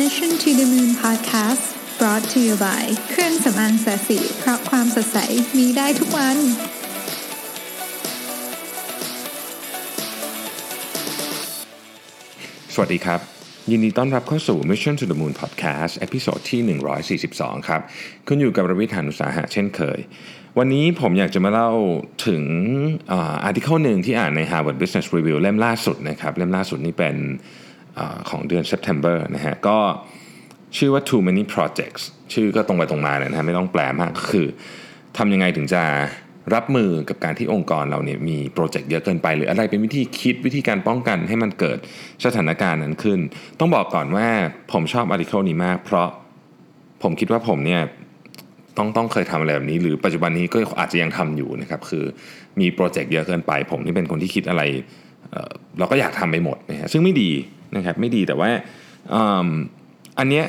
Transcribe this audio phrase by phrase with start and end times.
[0.00, 1.64] Mission to the Moon Podcast
[1.98, 5.18] brought to you by เครื่องสำอางแสสีเพราะความสดใส
[5.58, 6.36] มีได้ทุกวัน
[12.74, 13.20] สวัสดีครับ
[13.70, 16.02] ยินดีต้อนรับเข้าสู่ Mission to the Moon Podcast ต
[16.32, 16.60] อนที่
[17.18, 17.80] 142 ครับ
[18.26, 19.98] คุณอยู่กับรวิทยานุสาหะเช่นเคย
[20.58, 21.70] วันนี้ผมอยากจะมาเล่า
[22.26, 22.42] ถึง
[23.12, 27.16] อาร์ติเคิลหนึ่งที่อ่านใน Harvard Business Review เล่มล่าสุดนะครับ เล่มล่าสุดนี่เป็น
[28.30, 29.78] ของเดือน September นะฮะก็
[30.76, 32.02] ชื่อว่า Too Many Projects
[32.34, 34.46] ชื่อก็ตรงไปตรงมาเลยนะฮะไม่ต้องแปลมากก็คือ
[35.18, 35.82] ทำยังไงถึงจะ
[36.54, 41.78] รับมือกับการที่องค์กรเราเนี่ยมีโปรเจกต์เยอะเกินไป หรืออะไรเป็นวิธีคิดวิธีการป้องกันให้มันเกิด
[42.24, 43.20] สถานการณ์นั้นขึ้น
[43.60, 44.28] ต้องบอกก่อนว่า
[44.72, 46.08] ผมชอบอาร์ติเคิลนี้มาก เพราะ
[47.02, 47.80] ผมคิดว่าผมเนี่ย
[48.76, 52.04] ต้องต้องเคยทำอะไรแบบนี้ หรือปัจจุบันนี้ก็อาจจะยังทำอยู่นะครับคือ
[52.60, 54.62] มีโปรเจกต์เยอะเกินไป ผมนี่เป็นคนที่คิดอะไร
[55.78, 57.30] เราก็อยากทำไปหมดนะฮะซึ่งไม่ดี
[57.76, 58.50] นะครับไม่ดีแต่ว่า
[60.18, 60.44] อันเนี้ย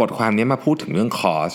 [0.00, 1.52] บทความนี้มาพูดถึงเรื่องคอส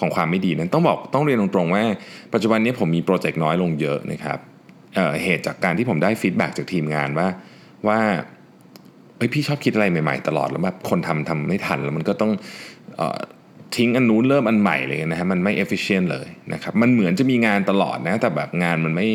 [0.00, 1.84] ของความไม่ดีนั้นต้องบอกต้องเรียนตรงๆว่า
[2.32, 4.38] ปัจจุบันนี้ผมมีโปรเจกต์น้อยลงเยอะนะครับ
[4.94, 7.28] เเหตุจากการที่ผมได้ฟีดแบ็จากทีมงานว่า
[7.88, 7.98] ว่า
[9.16, 12.32] เอ้ยพี่ชอบคิดอะไรใหม่ๆตลอดแล้วแบบคนทำทำไม่ทันแล้วมันก็ต้อง
[13.00, 13.02] อ
[13.76, 19.08] ทิ้งอันนู้นเริ่มอันใหม่เลยนะฮะมันไม่ efficient เลยนะครับมันเหมือนจะมีงานตลอดนะแต่แบบงานมันไม่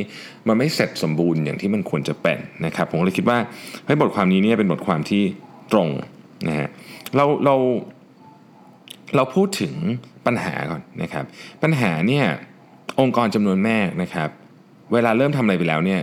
[0.48, 3.38] มันไม่เสร็จสมบูรณ์อย่างที่มันควรจะเป็นนะครับผมเลยคิดว่า
[3.88, 5.24] ให้บทความนี้เนี่ยเป็นบทความที่
[5.72, 5.90] ตรง
[6.48, 6.70] นะฮะ
[7.16, 7.56] เราเรา
[9.16, 9.74] เราพูดถึง
[10.26, 11.26] ปัญหาก่อนนะครับ
[11.64, 12.26] ปัญหาเนี่ย
[13.00, 14.30] องค์กรจำนวนแม่นะครับ
[14.94, 16.02] เวลาเริ่มทำอะไรไปแล้วเนี่ย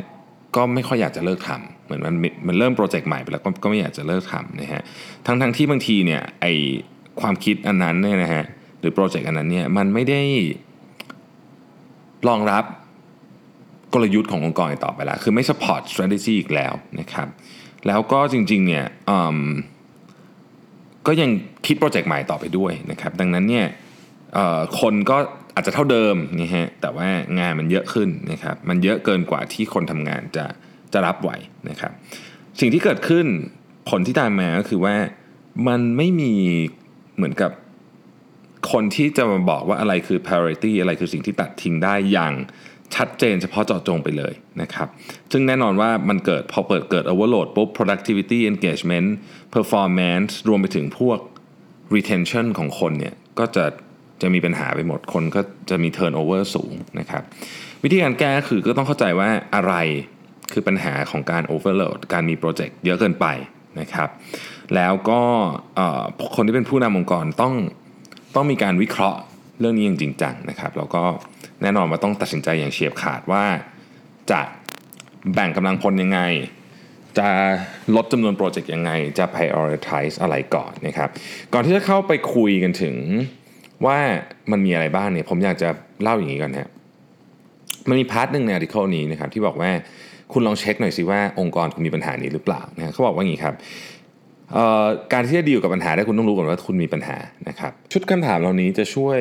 [0.56, 2.14] ก็ไม่ค่อยอยากจะเลิกทำเหมือนมัน
[2.46, 4.82] มันเริ่มโปรเจกต์ใหม่ไปแล้วก็ไม่อยากจะเลิกทำนะฮะ
[5.26, 6.46] ทั้งทั้งที่บางทีเนี่ยไอ
[7.22, 8.44] ความคิดอันนั้นเนี่ยนะฮะ
[8.80, 10.22] หรือโปรเจกต์อันนั้นเนี่ยมันไม่ได้
[12.28, 12.64] รองรับ
[13.94, 17.28] กลยุทธ์ขององค์กรต่อไปแล้วคือไม่ support strategy อีกแล้วนะครับ
[17.86, 18.86] แล้วก็จริงๆเนี่ย
[21.06, 21.30] ก็ยัง
[21.66, 23.66] คิดโปรเจกต์ใหม่ต่อไปด้วยนะครับ ดังนั้นเนี่ย
[24.80, 25.16] คนก็
[25.54, 27.08] อาจจะเท่าเดิมนะฮะแต่ว่า
[27.38, 30.44] งานมันเยอะขึ้นนะครับ มันเยอะเกินกว่าที่คนทำงานจะ
[30.92, 31.30] จะรับไหว
[31.70, 31.92] นะครับ
[32.60, 33.26] สิ่งที่เกิดขึ้น
[33.90, 34.96] ผลที่ตามมาก็คือว่า
[35.68, 36.34] มันไม่มี
[37.16, 37.50] เหมือนกับ
[38.72, 42.32] คนที่จะมาบอกว่าอะไรคือ priority อะไรคือสิ่งที่ตัดทิ้งได้อย่าง
[42.94, 44.32] ชัดเจนเฉพาะเจาะจงไปเลย
[44.62, 44.88] นะครับ
[45.32, 49.08] ซึ่งแน่นอนว่ามันเกิดพอเปิดเกิด overload ปุ๊บ productivity engagement
[49.54, 51.18] performance รวมไปถึงพวก
[51.94, 53.64] retention ของคนเนี่ย ก็จะ
[54.22, 55.40] จะมีปัญหาไปหมดคนก็
[55.70, 57.22] จะมี turnover สูงนะครับ
[57.82, 59.74] วิธีการแก้คือก็ต้องเข้าใจว่าอะไร
[60.52, 63.26] คือปัญหาของการ overload การมีโปรเจกต์เยอะเกินไป
[63.80, 64.08] นะครับ
[64.74, 65.20] แล้วก็
[66.36, 67.54] คนที่เป็นผู้นำองค์กรต้อง
[68.34, 69.20] ต้องมีการวิเคราะห์
[69.60, 71.02] เรื่องนี้อย่างจริงจังนะครับแล้วก็
[71.62, 73.44] แน่นอนว่าต้องตัดสินใจอย่างเฉียบขาดว่า
[74.30, 74.40] จะ
[75.34, 76.20] แบ่งกำลังพลยังไง
[77.18, 77.28] จะ
[77.96, 81.08] ลดจำนวนโปรเจกต์ยังไง จะ prioritize อะไรก่อนนะครับ
[81.52, 82.94] ก่อนที่จะเข้าไปคุยกันถึง
[83.86, 83.98] ว่า
[84.50, 85.68] มันมีอะไรบ้างเนี่ยผมอยากจะ
[86.02, 86.70] เล่าอย่างนี้ก่อนนะ
[87.88, 89.70] มันมี part หนึ่งใน article นี้นะครับที่บอกว่า
[90.32, 93.54] คุณลองเช็คหน่อยสิว่าองค์กรคุณมีปัญหานี้หรือเปล่านะเขาบอกว่าอย่างนี้ครับ
[95.12, 97.16] การที่จะดีลกับปัญหาได้คุณต้องรู้ก่อนว่าคุณมีปัญหา
[97.48, 99.18] นะครับชุดคำถามเหล่านี้จะช่วย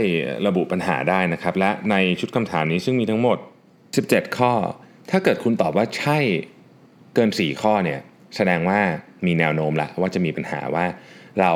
[0.47, 3.37] ระบุปัญหาได้นะครับ และในชุดคำถามนี้ซึ่งมีทั้งหมด
[3.87, 4.53] 17 ข้อ
[5.11, 6.19] ถ้าเกิดคุณตอบว่าใช่
[7.15, 7.99] เกิน 4 ข้อเนี่ย
[8.35, 8.79] แสดงว่า
[9.25, 10.85] มีแนวโน้มละว่าจะมีปัญหาว่า
[11.39, 11.51] เรา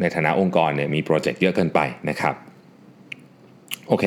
[0.00, 1.80] ในฐานะองค์กรเนี่ยมีโปรเจกต์เยอะเกินไป
[2.10, 2.34] นะครับ
[3.88, 4.04] โอเค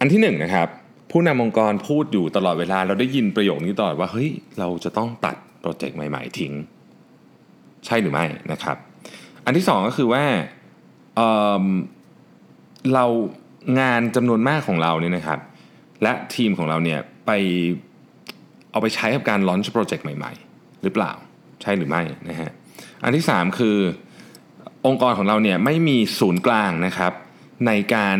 [0.00, 0.68] อันที่1นนะครับ
[1.10, 6.52] ผู้นำองค์กรพูดอยู่ตลอดเวลาเราได้ยินประโยคนี้ตลอดว่าเฮ้ยเราจะต้องตัดโปรเจกต์ใหม่ ๆ ทิ้ง
[7.86, 8.76] ใช่หรือไม่นะครับ
[9.44, 10.24] อันที่สองก็คือว่า
[11.16, 13.04] เเรา
[13.80, 15.40] งานจำนวนมากของเราเนี่ยนะครับ
[16.02, 17.30] และทีมของเราเนี่ยไป
[18.70, 21.12] เอาไปใช้กับการลอนช์โปรเจกต์ใหม่ ๆ หรือเปล่า
[21.62, 22.50] ใช่หรือไม่นะฮะ
[23.04, 23.76] อันที่ 3 คือ
[24.86, 27.12] องค์กรของเราเนี่ยไม่มีศูนย์กลางนะครับ
[27.66, 28.18] ในการ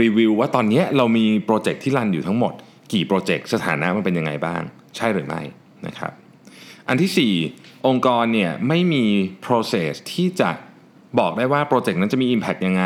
[0.00, 2.52] รีวิวว่าตอนนี้เรามีโปรเจกต์ที่ run อยู่ทั้งหมด
[2.92, 4.62] กี่โปรเจกต์สถานะมันเป็นยังไงบ้าง
[4.96, 5.40] ใช่หรือไม่
[5.86, 6.12] นะครับ
[6.88, 9.04] อันที่ 4 องค์กรเนี่ยไม่มี
[9.46, 10.50] process ที่จะ
[11.18, 12.84] บอกได้ว่าโปรเจกต์นั้นจะมี impact ยังไง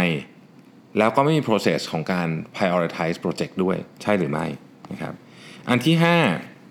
[0.99, 4.47] แล้วก็ไม่มี process ของการ prioritize โปรเจกต์ด้วยใช่หรือไม่
[4.93, 5.15] นะครับ
[5.69, 5.95] อันที่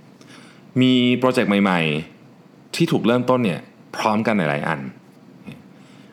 [0.03, 1.81] 5 มีโปรเจกต์ใหม่
[2.29, 3.62] ๆ ที่ถูกเริ่มต้นเนี่ย
[3.97, 4.80] พร้อมกันหลายๆอัน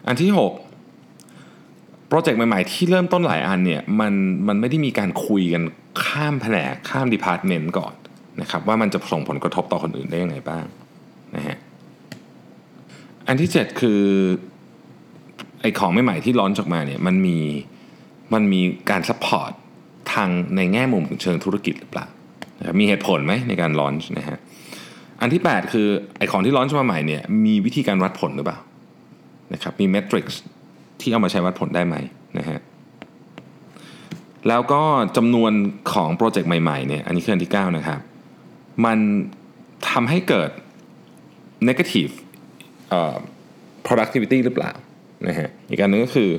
[0.06, 4.12] อันที่ 6 โปรเจกต์ใหม่ ๆ ที่เริ่มต้นหลายอันเนี่ยมัน
[4.48, 5.62] มันไม่ได้มีการคุยกัน
[6.04, 7.94] ข้ามแผนกข้าม department ก่อน
[8.40, 10.64] นะครับว่ามันจะส่งผลกระทบต่อคนอื่นได้ยังไงบ้าง
[11.36, 11.56] นะฮะ
[13.28, 14.00] อันที่ 7 คือ
[15.60, 17.38] ไอของใหม่ๆที่ launch ออกมาเนี่ยมันมี
[18.34, 18.60] มันมี
[18.90, 19.52] การ support
[20.12, 22.06] ทางในแง่มุมของเชิงธุรกิจหรือเปล่า
[22.58, 24.38] นะมีเหตุผลไหมในการลอนนะฮะ
[25.20, 25.88] อันที่ 8 คือ
[26.18, 28.58] ไอของที่ลอนช์มาใหม่เนี่ยมีวิธีการวัดผลหรือเปล่า
[29.52, 30.40] นะครับมีเมทริกซ์
[31.00, 31.96] ที่เอามาใช้วัดผลได้ไหม
[32.38, 32.58] นะฮะ
[34.48, 34.82] แล้วก็
[35.16, 35.52] จำนวน
[35.92, 38.00] ของโปรเจกต์ใหม่ๆเนี่ยอันนี้คืออันที่ 9 นะครับ
[38.84, 38.98] มัน
[39.90, 40.50] ทำให้เกิด
[41.68, 42.12] negative
[43.86, 44.72] productivity หรือเปล่า
[45.28, 46.30] นะฮะอีกอันหนึงก็คือ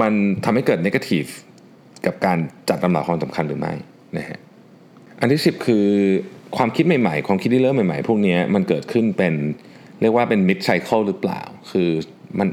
[0.00, 0.12] มัน
[0.44, 1.28] ทำให้เกิด negative
[2.06, 2.38] กับการ
[2.68, 3.72] จัดลำดับความสำคัญหรือไม่
[4.18, 4.38] นะฮะ
[5.20, 5.86] อันที่ 10 คือ
[6.56, 9.34] ความคิดใหม่ๆ ความคิดที่เริ่มใหม่ๆ พวกนี้มันเกิดขึ้นเป็น
[10.00, 11.88] เรียกว่าเป็น mid cycle หรือเปล่า คือ
[12.38, 12.48] มัน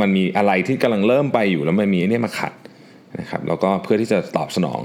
[0.00, 2.52] มันมีอะไรที่กำลังเริ่มไปอยู่แล้วมันมีอ้เนี่ยมาขัด
[3.20, 4.82] นะครับแล้วก็เพื่อที่จะตอบสนอง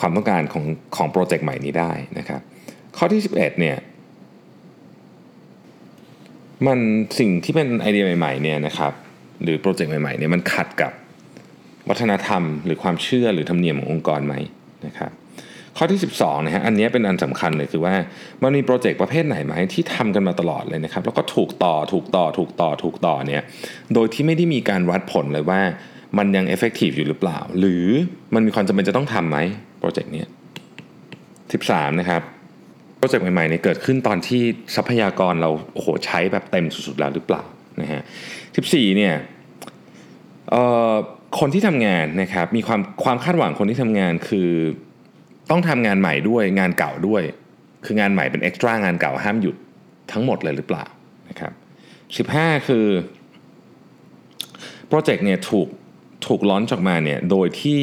[0.00, 0.64] ความต้องการของ
[0.96, 2.40] ของโปรเจกต์ใหม่นี้ได้นะครับ
[2.96, 3.76] ข้อที่ 11เนี่ย
[6.66, 6.78] มัน
[7.18, 8.92] สิ่งที่เป็นไอเดียใหม่ๆเนี่ยนะครับ
[9.42, 10.92] หรือโปรเจกต์ใหม่ๆเนี่ยมันขัดกับ
[11.88, 14.34] วัฒนธรรม หรือความเชื่อหรือธรรมเนียมขององค์กรไหม
[14.86, 15.12] นะครับ
[15.76, 17.94] ข้อที่ 12นะฮะอันนี้เป็นอันสำคัญเลยคือว่า
[18.42, 23.42] มันมีโปรเจกต์ประเภทไหนไหมที่ทำกันมาตลอดเลยนะครับแล้วก็ถูกต่อถูกต่อถูกต่อถูกต่อเนี่ย
[23.94, 25.60] โดยที่ไม่ได้มีการวัดผลเลยว่า
[26.18, 27.86] มันยัง effective อยู่หรือเปล่า หรือ
[28.34, 29.38] มันมีความจำเป็นจะต้องทำไหม
[29.80, 30.24] โปรเจกต์นี้
[31.12, 32.22] 13นะครับ
[33.00, 34.42] โปรเจกต์ใหม่ๆเนี่ยเกิดขึ้นตอนที่
[34.76, 37.42] ทรัพยากรเราโอ้โหใช้แบบเต็มสุดๆแล้วหรือเปล่า
[37.80, 38.02] นะฮะ
[38.50, 39.14] 14เนี่ย
[40.50, 40.62] เอ่
[40.92, 40.94] อ
[41.38, 44.50] คนที่ทำงานนะครับมีความความคาดหวังคนที่ทำงานคือ
[45.50, 47.22] ต้องทำงานใหม่ด้วยงานเก่าด้วย
[47.84, 49.56] คืองานใหม่เป็นเอ็กซ์ตร้างานเก่าห้ามหยุด
[50.12, 50.84] ทั้งหมดเลยหรือเปล่า
[51.28, 51.52] นะครับ
[52.38, 52.86] 15คือ
[54.88, 55.68] โปรเจกต์เนี่ยถูก
[56.26, 57.82] ถูกล้อนออกมาเนี่ยโดยที่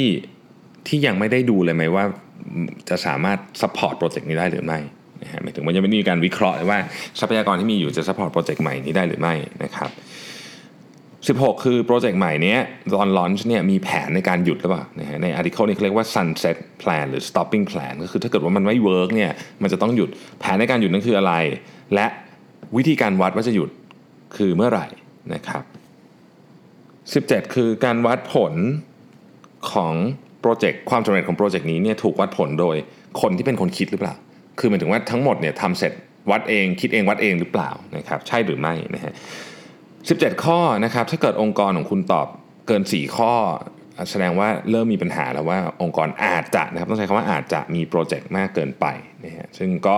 [0.87, 2.05] ที่ยังไม่ได้ดูเลยไหมว่า
[2.89, 4.79] จะสามารถ support โปรเจกต์นี้ได้หรือไม่
[5.27, 6.79] นะฮะหมายถึงว่ายังไม่มีการวิเคราะห์เลยว่า
[7.19, 9.33] ทรัพยากรที่มีอยู่จะ support โปรเจกต์ใหม่นี้ได้หรือไม่
[9.63, 9.91] นะครับ
[11.27, 12.55] 16 คือโปรเจกต์ใหม่นี้
[12.95, 19.31] ตอน launch เนี่ยมีแผนในการหยุดหรือเปล่านะฮะใน article นี้เขาเรียกว่า sunset plan หรือ stopping plan ก็คือถ้าเกิดว่ามันไม่ work เนี่ย
[19.61, 20.09] มันจะต้องหยุด
[20.39, 21.33] แผนในการหยุดนั่นคืออะไร
[21.93, 22.07] และ
[22.77, 23.69] วิธีการวัดว่าจะหยุด
[24.37, 24.87] คือเมื่อไหร่
[25.33, 25.63] นะครับ
[27.27, 28.53] 17 คือการวัดผล
[29.71, 29.93] ของ
[30.41, 32.75] โปรเจกต์ความสำเร็จของโปรเจกต์นี้เนี่ยถูกวัดผลโดย
[33.21, 34.15] คนที่เป็นคนคิดหรือเปล่า
[34.59, 35.93] คือหมายถึงว่าทั้งหมดเนี่ยทำเสร็จ
[36.31, 39.13] วัดเองคิดเองวัดเองหรือเปล่านะครับใช่หรือไม่นะฮะ
[39.81, 42.27] 17ข้อนะครับถ้าเกิดองค์กรของคุณตอบ
[42.67, 43.33] เกิน 4 ข้อ
[44.11, 48.85] แสดงว่าเริ่มมีปัญหาแล้วว่าองค์กรอาจจะนะครับต้องใช้คำว่าอาจจะมีโปรเจกต์มากเกินไป
[49.25, 49.97] นะฮะซึ่งก็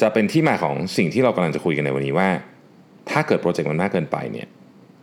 [0.00, 2.28] จะเป็นที่มาของสิ่งที่เรากำลังจะคุยกันในวันนี้ว่า
[3.10, 4.48] ถ้าเกิดโปรเจกต์มันมากเกินไปเนี่ย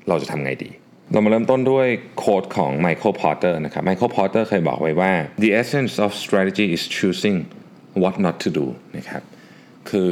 [0.09, 0.69] เราจะทำไงดี
[1.11, 1.87] เรามาเริ่มต้นด้วย
[2.17, 5.11] โค้ดของ Michael Porter นะครับ Michael Porter เคยบอกไว้ว่า
[5.43, 7.37] the essence of strategy is choosing
[8.01, 8.65] what not to do
[8.97, 9.21] นะครับ
[9.89, 10.09] คือ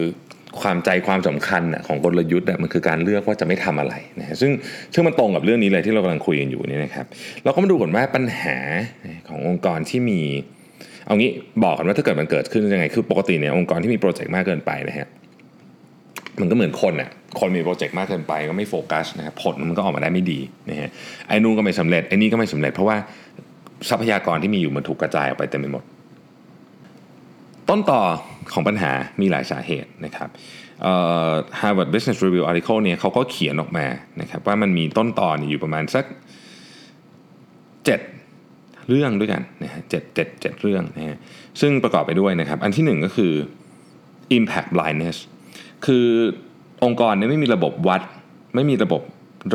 [0.62, 4.52] ความใจความสำคัญของกลยุทธ์มันคือการเลือกว่าจะไม่ทำอะไรนะฮะซึ่ง
[4.94, 7.06] ซึ่งมันตรงกับเรื่องนี้เลยที่เรากำลังคุยกันอยู่นี่นะครับ
[7.44, 8.58] เราก็มาดูก่อนว่าปัญหา
[9.28, 10.22] ขององค์กรที่มี
[11.06, 11.32] เอางี้
[11.64, 15.08] บอกกันว่าถ้าเกิดมันเกิดขึ้นยังไง คือปกติเนี่ยองค์กรที่มีโปรเจกต์มากเกินไปนะฮะ
[16.42, 17.10] มันก็เหมือนคนน่ะ
[17.40, 20.40] คนมีโปรเจกต์มากเกินไปก็ไม่โฟกัสนะครับผลมันก็ออกมาได้ไม่ดี
[20.70, 20.90] นะฮะ
[21.28, 22.98] ไอ้นู่นก็ไม่สำเร็จไอ้นี่ก็ไม่สำเร็จเพราะว่า
[23.90, 25.84] ทรัพยากรที่มีอยู่มันถูกกระจายออกไปเต็มไปหมด
[27.70, 28.02] ต้นต่อ
[28.54, 30.30] ของปัญหามีหลายสาเหตุนะครับ
[31.60, 33.86] Harvard Business Review article เนี่ยเขาก็เขียนออกมา
[34.22, 36.16] นะครับว่ามันมีต้นต่ออยู่ประมาณสัก 7
[38.90, 41.18] เรื่องด้วยกันนะฮะเจ็ดเจ็ดเจ็ดเรื่องนะฮะ
[41.62, 43.34] ซึ่งประกอบไปด้วยนะครับ อันที่หนึ่งก็คือ
[44.38, 45.18] impact blindness
[45.86, 46.08] คือ
[46.84, 48.02] องค์กรเนี่ยไม่มีระบบวัด
[48.56, 49.02] ไม่มีระบบ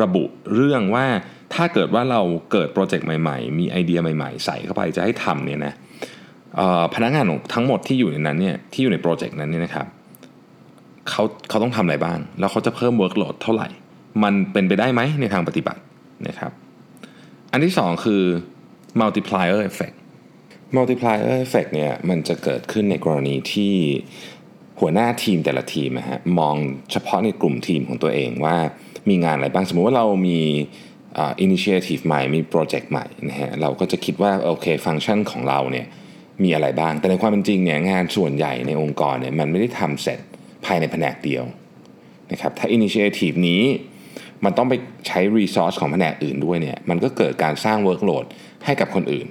[0.01, 0.23] ระบุ
[0.55, 1.05] เรื่องว่า
[1.53, 5.73] ถ้าเกิดว่าเราเกิดโปรเจกต์ใหม่ ๆ มีไอเดียใหม่ ๆ ใส่เข้าไปจะให้ทำเนี่ยนะ
[6.95, 9.87] พนักงานทั้งหมดที่อยู่ในนั้นเนี่ยที่อยู่ในโปรเจกต์นั้นเนี่ยนะครับ
[11.09, 13.67] เขาเขาต้องทำอะไรบ้าง แล้วเขาจะเพิ่ม workload เท่าไหร่
[14.23, 15.81] มันเป็นไปได้ไหมในทางปฏิบัติ
[16.27, 16.51] นะครับ
[17.51, 18.23] อันที่สองคือ
[19.01, 19.95] multiplier effect
[20.77, 23.73] multiplier effect เนี่ยมันจะเกิดขึ้นในกรณีที่
[24.79, 26.55] หัวหน้าทีมแต่ละทีมนะฮะมอง
[26.91, 28.57] เฉพาะในกลุ่มทีมของตัวเองว่า
[29.09, 30.39] มีงานอะไรบ้าง สมมุติว่าเรามี
[31.17, 35.87] initiative ใหม่มีโปรเจกต์ใหม่นะฮะเราก็จะคิดว่าโอเคฟังก์ชันของเราเนี่ย
[36.43, 40.19] มีอะไรบ้าง แต่ในความเป็นจริงเนี่ยงานส่วนใหญ่ในองค์กรเนี่ยมันไม่ได้ทำเสร็จ
[40.65, 41.43] ภายในแผนกเดียว
[42.31, 43.61] นะครับถ้า initiative นี้
[44.45, 44.73] มันต้องไป
[45.07, 48.25] ใช้ resource ของแผนกอื่นด้วยเนี่ยมันก็เกิดการสร้าง workload
[48.65, 49.27] ให้กับคนอื่น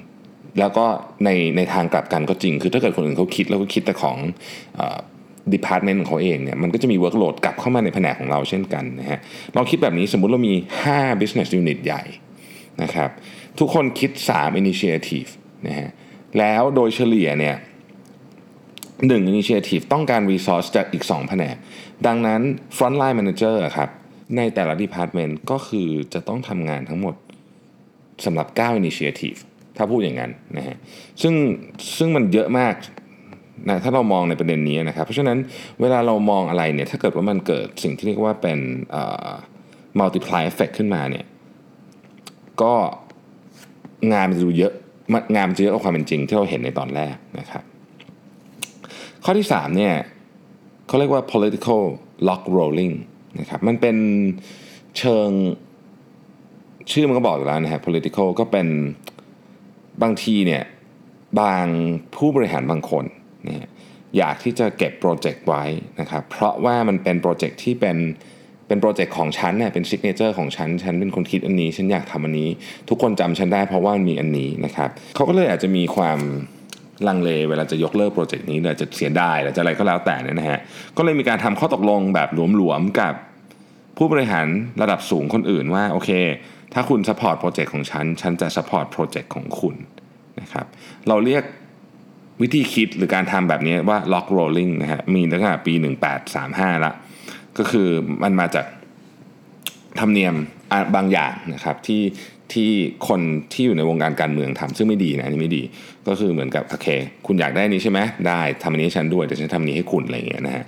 [0.58, 0.86] แล้วก็
[1.24, 4.16] ในในทางกลับกันก็จริง คือถ้าเกิดคนอื่นเขาคิดแล้วก็คิดแต่ของ
[5.52, 9.18] department ของเขาเองเนี่ยมันก็จะมี workload กลับเข้ามาในแผนกของเราเช่นกันนะฮะ
[9.56, 10.54] ลองคิดแบบนี้สมมุติเรามี
[10.88, 12.02] 5 business unit ใหญ่
[12.82, 13.10] นะครับ
[13.58, 15.30] ทุกคนคิด 3 initiative
[15.66, 15.88] นะฮะ
[16.38, 17.56] แล้วโดยเฉลี่ยเนี่ย
[19.06, 21.56] หนึ่ง initiative ต้องการ resource จากอีก 2 แผนก
[22.06, 22.40] ดังนั้น
[22.76, 23.90] frontline manager ครับ
[24.36, 27.14] ในแต่ละ department ก็คือจะต้องทำงานทั้งหมด
[28.24, 29.38] สำหรับ 9 initiative
[29.76, 30.76] ถ้าพูดอย่างนั้นนะฮะ
[31.22, 31.34] ซึ่ง
[31.98, 32.74] ซึ่งมันเยอะมาก
[33.68, 35.38] นะถ้าเรามองในประเด็นนี้นะครับ เพราะฉะนั้น
[35.80, 38.58] เวลาเรามองอะไรเนี่ยถ้าเกิดว่ามันเกิดสิ่งที่เรียกว่าเป็น
[40.00, 41.24] multiply effect ขึ้นมาเนี่ย
[42.62, 42.74] ก็
[44.12, 44.72] งานมันจะดูเยอะ
[45.34, 47.64] งานมันจะเยอะกว่าความเป็นจริงที่เราเห็นในตอนแรกนะครับ
[49.24, 49.94] ข้อที่3เนี่ย
[50.86, 51.82] เขาเรียกว่า political
[52.28, 52.94] logrolling
[53.40, 53.96] นะครับมันเป็น
[54.98, 55.30] เชิง
[56.90, 58.66] ชื่อมันก็บอกอยู่แล้วนะฮะ political ก็เป็น
[60.02, 60.64] บางทีเนี่ย
[61.40, 61.64] บาง
[62.16, 63.04] ผู้บริหารบางคน
[63.44, 63.66] เนี่ย
[64.16, 65.64] อยากที่จะเก็บโปรเจกต์ไว้
[66.00, 67.96] นะครับ เพราะว่ามันเป็นโปรเจกต์ที่เป็น
[68.68, 72.48] เป็นโปรเจกต์ของฉันเนี่ยเป็น signature ของฉัน ฉันเป็นคนคิดอันนี้ ฉันอยากทำอันนี้
[72.88, 76.18] ทุกคนจำฉันได้เพราะว่ามีอันนี้นะครับเขาก็เลยอาจจะมีความ
[77.08, 80.58] ลังเลเวลาจะยกเลิกโปรเจกต์นี้เลยจะเสียดายหรือจะอะไรก็แล้วแต่นี่นะฮะ
[80.96, 83.14] ก็เลยมีการทำข้อตกลงแบบหลวมๆกับ
[83.98, 84.46] ผู้บริหาร
[84.82, 86.10] ระดับสูงคนอื่นว่าโอเค
[86.74, 89.74] ถ้าคุณ support โปรเจกต์ของฉัน ฉันจะ support โปรเจกต์ของคุณ
[90.40, 90.66] นะครับ
[91.08, 91.44] เราเรียก
[92.42, 95.74] วิธีคิดหรือการทำแบบนี้ว่า logrolling นะฮะมีตั้งแต่ปี
[96.28, 96.92] 1835ละ
[97.58, 97.88] ก็คือ
[98.22, 98.66] มันมาจาก
[100.00, 100.34] ธรรมเนียม
[100.96, 102.02] บางอย่างนะครับที่
[102.52, 102.70] ที่
[103.08, 103.20] คน
[103.52, 105.62] ที่อยู่ในวงการการเมืองทำซึ่งไม่ดีนะอันนี้ไม่ดี
[106.08, 106.88] ก็คือเหมือนกับโอเค
[107.26, 110.66] คุณอยากได้นี้ใช่ไหมได้ทำอันนี้ฉันด้วยแต่ฉันทำนี้ให้คุณอะไรอย่างเงี้ยนะฮะ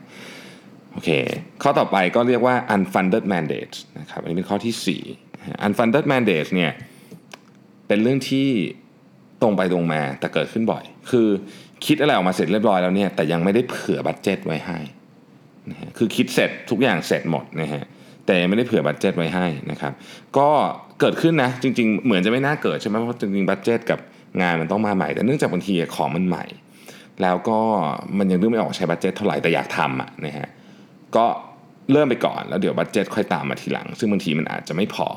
[0.92, 1.10] โอเค
[1.62, 6.72] ข้อต่อไปก็เรียกว่า unfunded mandate นะครับอันนี้เป็นข้อที่ 4 unfunded mandate เนี่ย
[7.86, 8.48] เป็นเรื่องที่
[9.42, 11.28] ตรงไปตรงมาแต่เกิดขึ้นบ่อย คือ
[11.86, 14.78] คิดอะไรออกมาเสร็จเรียบร้อยแล้วเนี่ยแต่ยังไม่ได้เผื่อบัตเจ็ตไว้ให้
[15.70, 17.82] นะฮะคือคิดเสร็จทุกอย่างเสร็จหมดนะฮะ
[18.26, 19.92] แต่ไม่ได้เผื่อ budget ไว้ให้นะครับ
[20.38, 20.48] ก็
[21.00, 23.98] เกิดขึ้นนะจริง ๆ เหมือนจะไม่น่าเกิดใช่ไหมเพราะจริงๆ budget กับ
[24.42, 26.44] งานมันต้องมาใหม่ แต่เนื่องจากบางทีของมันใหม่
[27.22, 27.58] แล้วก็
[28.18, 30.48] มันยังนึกไม่ออกใช้ budget เท่าไหร่แต่อยากทำอะนะฮะ
[31.16, 31.26] ก็
[31.92, 35.08] เริ่มไปก่อนแล้วเดี๋ยว budget ค่อยตามมาทีหลัง ซึ่งบางทีมันอาจจะไม่พอ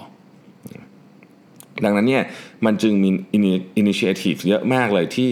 [1.84, 2.24] ดังนั้นเนี่ย
[2.66, 5.30] มันจึงมี initiative เยอะมากเลยที่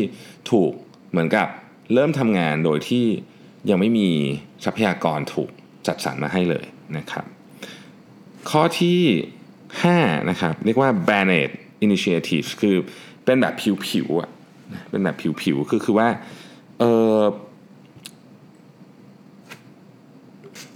[0.52, 0.72] ถูก
[1.12, 1.48] เหมือนกับ
[1.94, 3.06] เริ่มทำงานโดยที่
[3.70, 4.10] ยังไม่มี
[4.66, 5.50] ทรัพยากรถูก
[5.88, 6.66] จัดสรรมาให้เลย
[6.98, 7.26] นะครับ
[8.50, 9.00] ข้อที่
[9.66, 11.50] 5นะครับเรียกว่า b a n e d
[11.86, 12.76] Initiative คือ
[13.26, 13.54] เป็นแบบ
[13.88, 14.30] ผิวๆอะ
[14.90, 16.10] เป็นแบบผิวๆคือคือว่า
[16.80, 16.84] เอ
[17.16, 17.18] อ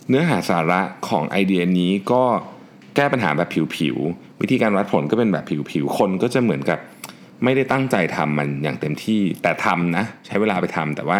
[0.09, 2.23] เนื้อหาสาระของไอเดียนี้ก็
[2.95, 6.79] แก้ปัญหาแบบผิวๆ วิธีการวัดผลก็เป็นแบบผิวๆ คนก็จะเหมือนกับ
[7.43, 11.19] ไม่ได้ตั้งใจทำมันอย่างเต็มที่แต่ทำนะ ใช้เวลาไปทำแต่ว่า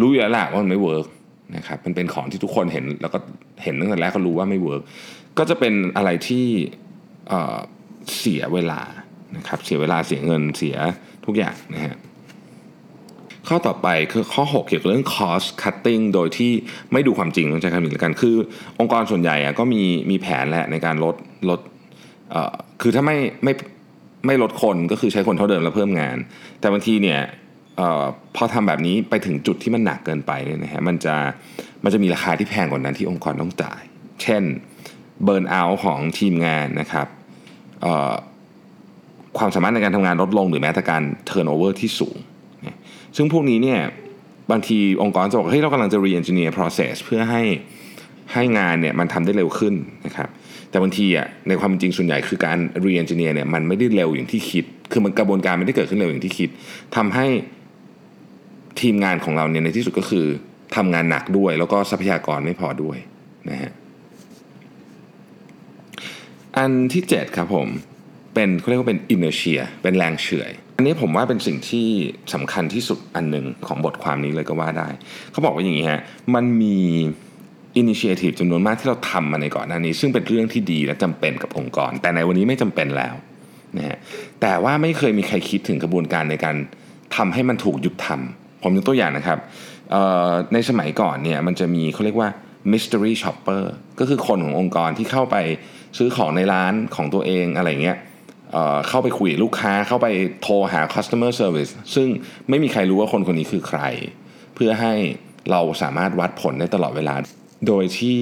[0.00, 1.06] รู้อยู่แล้วแหละว่ามันไม่เวิร์ก
[1.56, 3.18] นะครับมันเป็นของที่ทุกคนเห็นแล้วก็
[3.62, 4.82] เห็นตั้งแต่แรกก็รู้ว่าไม่เวิร์ก
[5.38, 6.46] ก็จะเป็นอะไรที่
[8.18, 8.80] เสียเวลา
[9.36, 10.76] นะครับเสียเวลาเสียเงินเสีย
[11.26, 11.96] ทุกอย่างนะฮะ
[13.48, 16.52] ข้อต่อไปคือข้อ 6 เกี่ยวกับเรื่อง cost cutting โดยที่
[16.92, 18.36] ไม่ดูความจริงต้องใช้คำนี้แล้วกัน คือ
[18.80, 21.14] องค์กรส่วนใหญ่ก็มีมีแผนแหละในการลด
[21.50, 21.60] ลด
[22.82, 23.52] คือถ้าไม่ไม่
[24.26, 26.16] ไม่ลดคนก็คือใช้คนเท่าเดิมแล้วเพิ่มงาน
[26.60, 27.20] แต่บางทีเนี่ย
[27.80, 28.04] ออ
[28.36, 31.14] พอทำแบบนี้ไปถึงจุดที่มันหนักเกินไปเนี่ยนะฮะมันจะ
[31.84, 33.82] มันจะมีราคาที่แพงกว่านั้นที่องค์กรต้องจ่าย
[34.22, 34.42] เช่น
[35.24, 37.06] burnout ของทีมงานนะครับ
[39.38, 42.16] ความสามารถในการทำงานลดลงหรือแม้แต่การ turnover ที่สูง
[43.16, 43.80] ซึ่งพวกนี้เนี่ย
[44.50, 47.42] บางทีองค์กรจะบอกเฮ้ยเรากำลังจะ re-engineer process เพื่อให้
[48.32, 49.74] ให้งานเนี่ยมันทำได้เร็วขึ้น
[50.06, 50.28] นะครับ
[50.70, 56.48] แต่บางทีอะในความจริงส่วนใหญ่คือการ re-engineer เนี่ยมันไม่ได้เร็วอย่างที่คิด คือมันกระบวนการไม่ได้เกิดขึ้นเร็วอย่างที่คิด
[56.96, 57.26] ทำให้
[58.80, 60.26] ทีมงานของเราเนี่ยในที่สุดก็คือ
[60.76, 62.98] ทำงานหนักด้วย แล้วก็ทรัพยากรไม่พอด้วย
[63.50, 63.72] นะฮะ
[66.56, 67.68] อันที่ 7 ครับผม
[68.34, 71.86] เป็นเขาเรียกว่าเป็น inertia เป็นแรงเฉื่อย อันนี้ผมว่าเป็นสิ่งที่
[72.34, 74.88] สำคัญที่สุดอันหนึ่งของบทความนี้เลยก็ว่าได้
[75.32, 76.00] เขาบอกว่าอย่างนี้ฮะ
[76.34, 76.78] มันมี
[77.76, 83.14] อินิเชทีฟจำนวนมากที่เราทำมาในก่อนหน้านี้ ซึ่งเป็นเรื่องที่ดีและจำเป็นกับองค์กร แต่ในวันนี้ไม่จำเป็นแล้ว
[83.76, 83.98] นะฮะ
[84.40, 86.56] แต่ว่าไม่เคยมีใครคิดถึงกระบวนการในการ
[87.16, 89.38] ทำให้มันถูกหยุดทำ ผมยกตัวอย่างนะครับ
[90.52, 92.28] ในสมัยก่อนเนี่ยมันจะมีเขาเรียกว่า
[92.72, 93.62] mystery shopper
[93.98, 95.36] ก็คือคนขององค์กรที่เข้าไป
[95.98, 97.98] ซื้อของในร้านของตัวเองอะไรเงี้ย
[98.88, 100.06] เข้าไปคุยลูกค้าเข้าไป
[100.42, 102.08] โทรหา customer service ซึ่ง
[102.48, 103.80] ไม่มีใครรู้ว่าคนคนนี้คือใคร
[104.54, 104.94] เพื่อให้
[105.50, 107.14] เราสามารถวัดผลได้ตลอดเวลา
[107.66, 108.20] โดยที่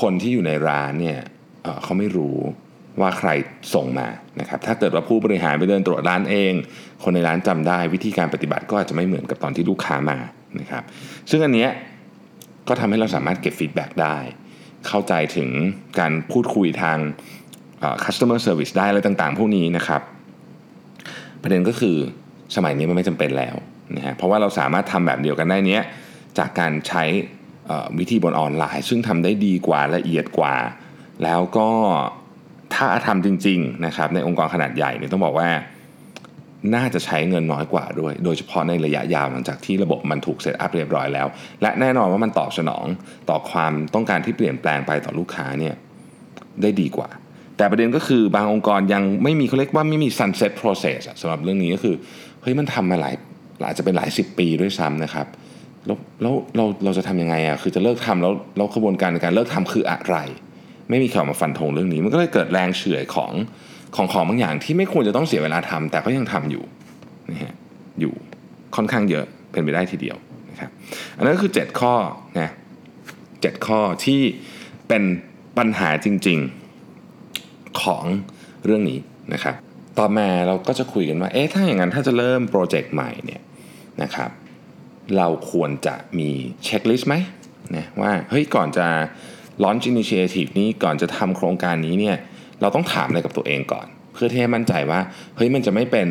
[0.00, 1.20] คนที่อยู่ในร้านเนี่ย
[1.82, 2.36] เขาไม่รู้
[3.02, 3.30] ว่าใคร
[3.74, 4.08] ส่งมา
[4.40, 6.52] นะครับถ้าเกิดว่าผู้บริหารไปเดินตรวจร้านเอง
[7.02, 10.18] คนในร้านจำได้วิธีการปฏิบัติก็อาจจะไม่เหมือนกับตอนที่ลูกค้ามา
[10.60, 10.82] นะครับ
[11.30, 11.70] ซึ่งอันเนี้ย
[12.68, 14.18] ก็ทำให้เราสามารถเก็บฟีดแบ็กได้
[14.86, 15.50] เข้าใจถึง
[15.98, 16.98] การพูดคุยทาง
[18.04, 20.02] customer service ได้อะไรต่างๆ พวกนี้นะครับ
[21.42, 21.96] ประเด็นก็คือ
[22.56, 23.56] สมัยนี้มันไม่จำเป็นแล้ว
[23.96, 25.82] นะฮะเพราะว่าเราสามารถทำแบบเดียวกันได้เนี้ย
[26.38, 27.04] จากการใช้
[27.98, 30.56] วิธีบนออนไลน์ ซึ่งทำได้ดีกว่าละเอียดกว่า
[31.24, 31.68] แล้วก็
[32.78, 35.48] ถ้าทำจริงๆนะครับในองค์กรขนาดใหญ่เนี่ยต้องบอกว่า
[36.74, 41.26] น่าจะใช้เงินน้อยกว่าด้วย โดยเฉพาะในระยะยาวหลังจากที่ระบบมันถูกเซตอัพเรียบร้อยแล้ว
[41.62, 42.84] และแน่นอนว่ามันตอบสนอง
[43.30, 45.74] ต่อความต้องการที่เปลี่ยนแปลงไปต่อลูกค้าเนี่ย
[46.62, 47.08] ได้ดีกว่า
[47.56, 51.94] แต่ประเด็นก็คือบางองค์กรยังไม่มีเขาเรียกว่าไม่มี sunset process สำหรับเรื่องนี้ก็คือ
[52.42, 53.14] เฮ้ยมันทำมาหลาย
[53.66, 55.26] อาจจะเป็นหลายสิบปีด้วยซ้ำนะครับ
[55.86, 60.16] แล้วแล้วเราเราจะทำยังไงอะคือจะเลิกทำแล้วแล้วกระบวนการในการเลิกทำคืออะไร
[60.90, 63.32] ไม่มีใครมาฟันธงเรื่องนี้ มันก็เลยเกิดแรงเฉื่อยของ
[63.96, 66.64] ของของบางอย่างที่ไม่ควรจะต้องเสียเวลาทำแต่ก็ยังทำอยู่
[67.30, 67.54] นะฮะ
[68.00, 68.12] อยู่
[68.76, 70.16] ค่อนข้างเยอะเป็นไปได้ทีเดียว
[70.50, 70.70] นะครับ
[71.16, 71.94] อันนั้นก็คือ 7 ข้อ
[72.38, 72.50] นะ
[73.64, 74.20] เข้อที่
[74.88, 75.02] เป็น
[75.58, 76.38] ปัญหาจริง
[77.10, 78.04] ๆของ
[78.64, 78.98] เรื่องนี้
[79.32, 79.54] นะครับ
[79.98, 83.42] ต่อมาเราก็จะคุยกันว่าเอ๊ะถ้าอย่างนั้นถ้าจะเริ่มโปรเจกต์ใหม่เนี่ย
[84.02, 84.30] นะครับ
[85.16, 86.30] เราควรจะมี
[86.64, 87.14] เช็คลิสต์ไหม
[87.76, 88.86] นะว่าเฮ้ยก่อนจะ
[89.64, 92.16] launch initiative นี้ก่อนจะทำโครงการนี้เนี่ย
[92.60, 95.00] เราต้องถามอะไรกับตัวเองก่อน เพื่อที่ให้มั่นใจว่า
[95.36, 96.08] เฮ้ยมันจะไม่เป็น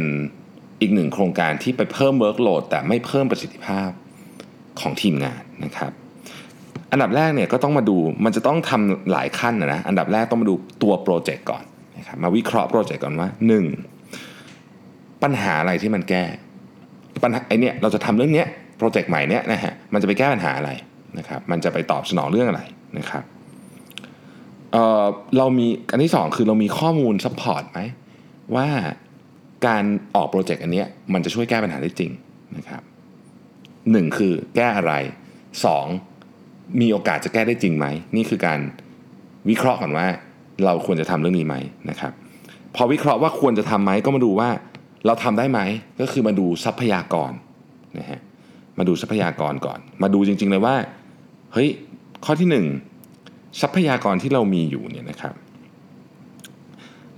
[0.82, 3.90] อีกหนึ่งโครงการที่ไปเพิ่ม workload แต่ไม่เพิ่มประสิทธิภาพ
[4.80, 5.92] ของทีมงานนะครับ
[6.92, 11.64] อันดับแรกเนี่ยก็ต้องมาดูมันจะต้องทำหลายขั้นนะอันดับแรกต้องมาดูตัวโปรเจกต์ก่อน
[11.98, 13.30] นะครับมาวิเคราะห์โปรเจกต์ก่อนว่า
[14.06, 15.24] 1.
[15.24, 16.24] ปัญหาอะไรที่มันแก้
[17.24, 20.72] ปัญหาไอเนี่ยเราจะทำเรื่องเนี้ยโปรเจกต์ใหม่เนี้ยนะฮะมันจะไปแก้ปัญหาอะไร
[21.18, 22.62] นะครับมันจะไปตอบสนองเรื่องอะไร
[22.98, 23.24] นะครับ
[24.72, 25.06] เออ
[25.38, 27.80] เรามีอันที่2คือเรามีข้อมูล support ไหม
[28.56, 28.68] ว่า
[29.68, 29.84] การ
[30.16, 30.84] ออกโปรเจกต์อันนี้
[31.14, 32.12] มันจะช่วยแก้ปัญหาได้จริง
[32.58, 32.82] นะครับ
[33.92, 34.94] หนึ่งคือแก้อะไร
[36.06, 36.82] 2.
[36.82, 38.60] มีโอกาสจะแก้ได้จริงไหม นี่คือการ
[39.50, 40.08] วิเคราะห์ก่อนว่า
[40.66, 41.56] เราควรจะทำเรื่องนี้ไหม
[41.90, 42.12] นะครับ
[42.76, 44.50] พอวิเคราะห์ว่าควรจะทำไหมก็มาดูว่า
[45.06, 45.60] เราทำได้ไหม
[46.02, 47.32] ก็คือมาดูทรัพยากร
[48.00, 48.20] นะฮะ
[48.78, 50.76] มาดูทรัพยากรก่อน มาดูจริง ๆ เลยว่า
[51.54, 51.70] เฮ้ย
[52.26, 52.87] ข้อที่1
[53.62, 55.34] ทรัพยากรที่เรามีอยู่เนี่ยนะครับ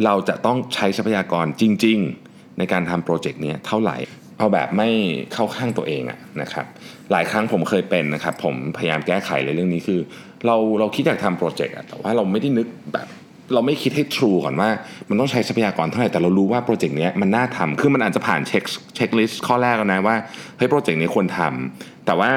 [0.05, 3.97] เราจะต้องใช้ทรัพยากรจริง ๆ ในการทำโปรเจกต์นี้เท่าไหร่
[4.37, 4.89] เอาแบบไม่
[5.33, 6.65] เข้าข้างตัวเองอะนะครับ
[7.11, 9.99] หลายครั้งผมเคยเป็นนะครับ ผมพยายามแก้ไขเลยเรื่องนี้คือ
[10.45, 13.07] เราเราคิดอยากทำโปรเจกต์อะแต่ว่าเราไม่ได้นึกแบบ
[13.53, 14.69] เราไม่คิดให้ through ก่อนว่า
[15.09, 18.63] มันต้องใช้ทรัพยากรเท่าไหร่แต่เรารู้ว่าโปรเจกต์นี้มันน่าทำคือมันอาจจะผ่านเช็ค
[18.95, 20.15] checklist ข้อแรกแล้วนะว่า
[20.57, 22.29] เฮ้ยโปรเจกต์นี้ควรทำแต่ว่า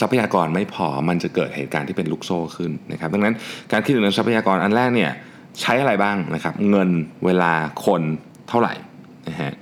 [0.00, 3.34] ทรัพยากรไม่พอมันจะเกิดเหตุการณ์ที่เป็นลูกโซ่ขึ้นนะครับดังนั้น
[3.72, 5.10] การคิดถึงเรื่องทรัพยากรอันแรกเนี่ย
[5.60, 6.88] ใช้อะไรบ้างนะครับ เงิน
[7.24, 7.52] เวลา
[7.86, 8.02] คน
[8.48, 8.74] เท่าไหร่
[9.28, 9.52] นะฮะ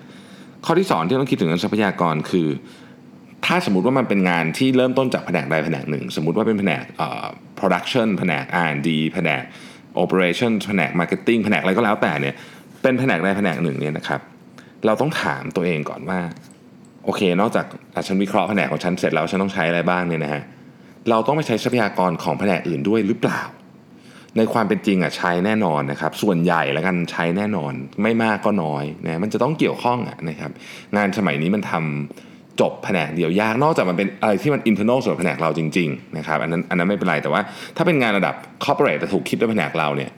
[0.64, 2.48] ข้อที่ 2 ที่ต้องคิดถึงเรื่องทรัพยากรคือ
[3.46, 7.26] ถ้าสมมติว่ามันเป็นงานที่เริ่มต้นจากแผนกใดแผนกหนึ่ง สมมติว่าเป็นแผนกเอ่อ
[7.58, 9.42] production แผนก R&D แผนก
[10.02, 12.34] operation แผนก marketing แผนกอะไรก็แล้วแต่เนี่ย
[12.82, 14.20] เป็นแผนกใดแผนกหนึ่งเนี่ยนะครับ
[14.86, 16.20] เราต้องถามตัวเองก่อนว่า
[17.04, 17.66] โอเค นอกจาก
[18.06, 20.42] ฉันวิเคราะห์แผนกของฉันเสร็จแล้วฉันต้องใช้อะไรบ้างเนี่ยนะฮะ
[21.10, 23.40] เราต้องไปใช้ทรัพยากรของแผนกอื่นด้วยหรือเปล่า
[24.36, 30.50] ในความเป็นจริงอะใช้แน่นอนนะครับ ส่วนใหญ่แล้วกันใช้แน่นอนไม่มากก็น้อยนะมันจะต้องเกี่ยวข้องอะนะครับ
[30.96, 37.40] งานสมัยนี้มันทำจบแผนกเดียวยากนอกจากมันเป็นอะไรที่มัน internal ส่วนแผนกเราจริงๆนะครับอันนั้นอันนั้นไม่เป็นไรแต่ว่า
[37.76, 40.10] ถ้าเป็นงานระดับ corporate แต่ถูกคิดด้วยแผนกเราเนี่ย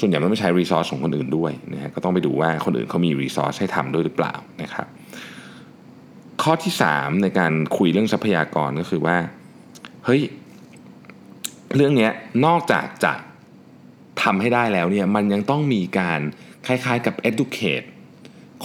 [0.00, 4.86] ส่วนใหญ่มันไม่ใช้ resource ของคนอื่นด้วยนะฮะก็ต้องไปดูว่าคนอื่นเขามี resource ให้ทำด้วยหรือเปล่านะครับ
[6.42, 9.16] ข้อที่ 3 ในการคุยเรื่องทรัพยากรก็คือว่า
[10.04, 10.20] เฮ้ย
[11.76, 12.08] เรื่องนี้
[12.46, 13.12] นอกจากจะ
[14.22, 16.20] ทำให้ได้แล้วเนี่ยมันยังต้องมีการ
[16.66, 17.86] คล้ายๆกับ educate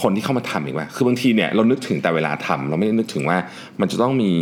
[0.02, 3.38] คนที่เข้ามาทำอีกว่า คือบางทีเนี่ยเรานึกถึงแต่เวลาทำเราไม่ได้นึกถึงว่า
[3.80, 4.32] มันจะต้องมี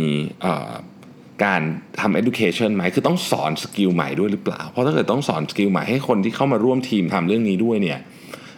[1.43, 1.61] การ
[1.99, 7.99] ทำ education ไหมคือต้องสอน skill ใหม่ด้วยหรือเปล่า เพราะถ้าเกิดต้องสอน skill ใหม่ให้คนที่เข้ามาร่วมทีมทำเรื่องนี้ด้วยเนี่ย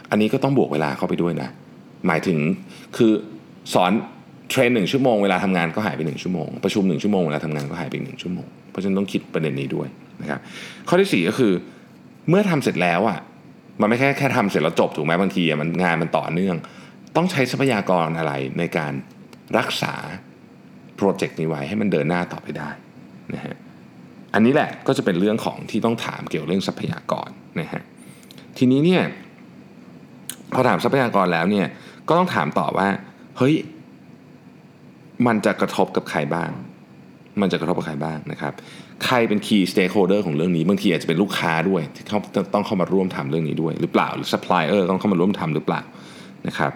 [0.09, 1.49] อันนี้ก็ต้องบวกเวลาเข้าไปด้วยนะ
[2.07, 2.39] หมายถึง
[2.97, 3.11] คือ
[3.73, 3.91] สอน
[4.49, 9.87] train หนึ่งชั่วโมงเวลาทำงานก็หายไปหนึ่งชั่วโมงประชุมหนึ่งชั่วโมงเวลาทำงานก็หายไปหนึ่งชั่วโมงเพราะฉะนั้นต้องคิดประเด็นนี้ด้วย
[10.21, 10.39] นะครับ
[10.87, 11.53] ข้อที่ 4 ก็คือ
[12.29, 13.19] เมื่อทำเสร็จแล้วอะ
[13.81, 16.55] มันไม่แค่แค่ทำเสร็จแล้วจบถูกไหมบางทีมันงานมันต่อเนื่อง
[17.15, 18.93] ต้องใช้ทรัพยากรอะไรในการ
[19.57, 19.93] รักษา
[20.95, 22.69] โปรเจกต์นี้ไว้ให้มันเดินหน้าต่อไปได้
[23.33, 23.55] นะฮะ
[24.33, 27.81] อันนี้แหละก็จะเป็นเรื่องของที่ต้องถามเกี่ยวเรื่องทรัพยากรนะฮะ
[28.57, 29.03] ทีนี้เนี่ย
[30.53, 31.67] พอถามทรัพยากรแล้วเนี่ย
[32.07, 32.87] ก็ต้องถามต่อว่า
[33.37, 33.55] เฮ้ย
[35.27, 36.51] มันจะกระทบกับใครบ้าง
[37.41, 38.53] มันจะกระทบกับใครบ้างนะครับ
[39.05, 42.19] ใครเป็น key stakeholder ของเรื่องนี้ บางทีอาจจะเป็นลูกค้าด้วยที่เขา
[42.53, 45.81] ต้องเข้ามาร่วมทำเรื่องนี้ด้วย หรือเปล่าหรือ supplier ต้องเข้ามาร่วมทำหรือเปล่า
[46.47, 46.71] นะครับ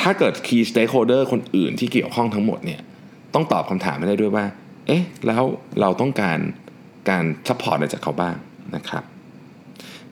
[0.00, 2.80] ถ้าเกิด key stakeholder คนอื่นที่เกี่ยวข้องทั้งหมดเนี่ย
[3.34, 4.44] ต้องตอบคำถามให้ได้ด้วยว่า
[4.86, 5.42] เอ๊ะ แล้ว
[5.80, 6.38] เราต้องการ
[7.10, 8.36] การ support อะไรจากเขาบ้าง
[8.76, 9.04] นะครับ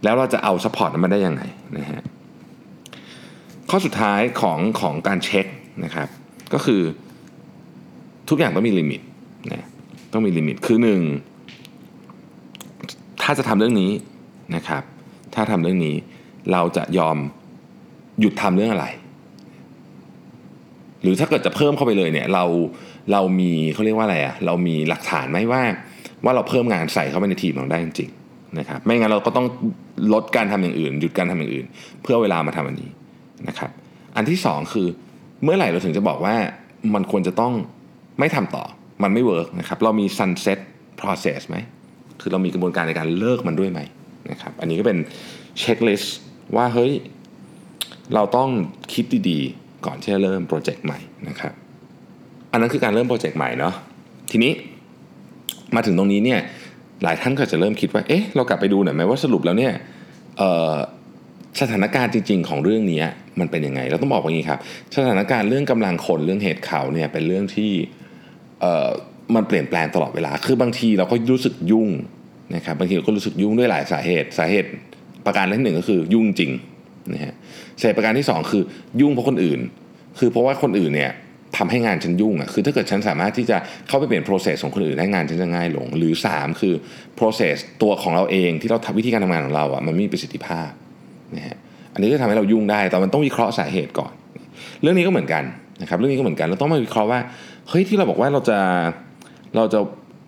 [0.03, 1.43] แล้วเราจะเอา support นั้นมาได้ยังไง
[1.79, 2.03] นะฮะ
[3.71, 5.47] ข้อสุดท้ายของของการเช็ค
[5.85, 6.09] นะครับ
[6.53, 6.83] ก็คือ
[8.29, 9.01] ทุกอย่างต้องมี limit
[9.53, 9.65] นะ
[10.13, 11.01] ต้องมี limit คือหนึ่ง
[13.23, 13.91] ถ้าจะทำเรื่องนี้
[14.57, 14.83] นะครับ
[15.35, 15.97] ถ้าทำเรื่องนี้
[16.53, 17.17] เราจะยอม
[18.21, 18.87] หยุดทำเรื่องอะไร
[21.03, 22.45] หรือถ้าเกิดจะเพิ่มเข้าไปเลยเนี่ยเรา
[23.13, 25.63] เรามีเขาเรียกว่าอะไรอะเรามีหลักฐานไหมว่า
[26.25, 29.47] ว่าเราเพิ่มงานใส่เข้าไปในทีมเราได้จริงๆนะครับไม่งั้นเราก็ต้อง
[30.15, 31.67] ลดการทำอย่างอื่น หยุดการทำอย่างอื่น
[32.03, 32.91] เพื่อเวลามาทำอันนี้
[33.49, 33.71] นะครับ
[34.17, 34.87] อันที่สองคือ
[35.43, 36.35] เมื่อไหร่เราถึงจะบอกว่า
[36.95, 37.53] มันควรจะต้อง
[38.19, 38.65] ไม่ทำต่อ
[39.03, 40.59] มันไม่เวิร์กนะครับเรามี sunset
[41.01, 41.57] process ไหม
[42.21, 43.81] คือเรามีกระบวนการในการเลิกมันด้วยไหม
[44.31, 44.99] นะครับอันนี้ก็เป็น
[45.59, 46.17] checklist
[46.57, 46.93] ว่าเฮ้ย
[48.15, 48.49] เราต้อง
[48.93, 50.99] คิดดีๆ ก่อนที่จะเริ่มโปรเจกต์ใหม่
[51.29, 51.53] นะครับ
[52.53, 53.75] อันนั้นคือการเริ่มโปรเจกต์ใหม่เนาะ
[54.31, 54.53] ทีนี้
[55.75, 56.41] มาถึงตรงนี้เนี่ย
[57.03, 59.73] หลายท่านก็จะเริ่มคิดว่าเอ๊ะเรากลับไปดูหน่อยไหมว่าสรุปแล้วเนี่ย
[61.61, 63.03] สถานการณ์จริง ๆ ของเรื่องนี้
[63.41, 64.61] มันเป็นยังไง เราต้องบอกว่าอย่างนี้ครับ
[64.97, 67.73] สถานการณ์เรื่องกำลังคนเรื่อง headcount เนี่ยเป็นเรื่องที่
[69.35, 71.89] มันเปลี่ยนแปลงตลอดเวลา คือบางทีเราก็รู้สึกยุ่ง
[72.57, 74.69] นะครับบางทีเราก็รู้สึกยุ่งด้วยหลายสาเหตุ สาเหตุ
[75.27, 76.51] ประการที่หนึ่งก็คือยุ่งจริง
[77.13, 77.35] นะฮะ
[77.81, 78.63] สาเหตุประการที่ 2 คือ
[79.01, 79.61] ยุ่งเพราะคนอื่น
[80.19, 81.13] คือเพราะว่าคนอื่นเนี่ย
[81.57, 83.57] ทำให้งานฉันยุ่งอะคือถ้าเกิดฉันสามารถที่จะ
[83.89, 86.75] เข้าไปเปลี่ยน process ของคนอื่นได้งานฉันจะง่ายลง หรือ 3 คือ
[87.19, 90.71] process ตัวของเราเองที่เราทำวิธีการทำงานของเราอะมันมีประสิทธิภาพ
[91.37, 91.57] นะฮะ
[91.95, 94.13] อันนี้ก็ทำให้เรายุ่งได้ แต่มันต้องวิเคราะห์สาเหตุก่อน
[94.83, 95.45] เรื่องนี้ก็เหมือนกัน
[95.83, 97.21] นะครับ เรื่องนี้ก็เหมือนกัน เราต้องมาวิเคราะห์ว่า
[97.69, 98.59] เฮ้ยที่เราบอกว่าเราจะ
[99.57, 99.81] เราจะ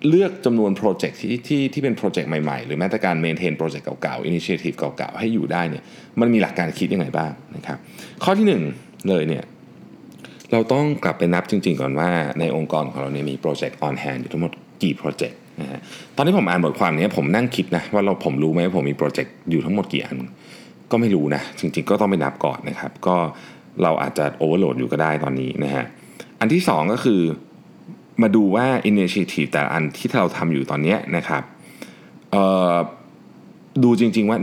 [0.09, 5.83] เลือกจำนวนโปรเจกต์ที่ที่ที่เป็นโปรเจกต์ใหม่ๆ หรือแม้แต่การ maintain โปรเจกต์เก่าๆ initiative เก่าๆ ให้อยู่ได้เนี่ย
[6.19, 7.77] มันมีหลักการคิดยังไงบ้างนะครับ
[8.23, 8.45] ข้อที่
[8.79, 9.43] 1เลยเนี่ย
[10.51, 14.51] เราต้องกลับไปนับจริง ๆ ก่อนว่าในองค์กรของเราเนี่ยมีโปรเจกต์ on hand อยู่ทั้งหมด
[14.83, 15.79] กี่โปรเจกต์นะฮะ
[16.15, 20.15] ตอนที่ผมอ่านบทความนี้ผมนั่งคิดนะว่าเราผมรู้ไหมว่าผมมีโปรเจกต์อยู่ทั้งหมดกี่อัน
[20.91, 23.15] ก็ไม่รู้นะ จริงๆก็ต้องไปนับก่อนนะครับ ก็
[23.83, 25.85] เราอาจจะโอเวอร์โหลดอยู่ก็ได้ตอนนี้นะฮะ
[26.39, 27.21] อันที่ 2 ก็คือ
[28.21, 31.43] มาดูว่า Initiative แต่อันที่เราทำอยู่ตอนนี้นะครับ
[33.83, 34.39] ดูจริงๆว่า